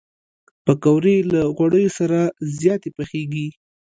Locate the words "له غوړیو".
1.31-1.95